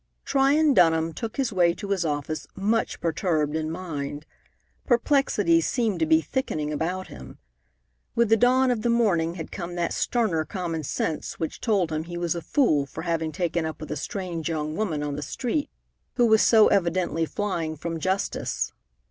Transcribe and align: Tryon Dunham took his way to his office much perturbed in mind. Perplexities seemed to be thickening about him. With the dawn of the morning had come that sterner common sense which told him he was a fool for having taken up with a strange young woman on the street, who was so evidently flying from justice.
Tryon 0.25 0.73
Dunham 0.73 1.13
took 1.13 1.37
his 1.37 1.53
way 1.53 1.75
to 1.75 1.89
his 1.89 2.03
office 2.05 2.47
much 2.55 2.99
perturbed 2.99 3.55
in 3.55 3.69
mind. 3.69 4.25
Perplexities 4.87 5.67
seemed 5.67 5.99
to 5.99 6.07
be 6.07 6.21
thickening 6.21 6.73
about 6.73 7.09
him. 7.09 7.37
With 8.15 8.29
the 8.29 8.35
dawn 8.35 8.71
of 8.71 8.81
the 8.81 8.89
morning 8.89 9.35
had 9.35 9.51
come 9.51 9.75
that 9.75 9.93
sterner 9.93 10.43
common 10.43 10.81
sense 10.81 11.37
which 11.39 11.61
told 11.61 11.91
him 11.91 12.05
he 12.05 12.17
was 12.17 12.33
a 12.33 12.41
fool 12.41 12.87
for 12.87 13.03
having 13.03 13.31
taken 13.31 13.63
up 13.63 13.79
with 13.79 13.91
a 13.91 13.95
strange 13.95 14.49
young 14.49 14.75
woman 14.75 15.03
on 15.03 15.17
the 15.17 15.21
street, 15.21 15.69
who 16.15 16.25
was 16.25 16.41
so 16.41 16.67
evidently 16.69 17.27
flying 17.27 17.75
from 17.77 17.99
justice. 17.99 18.73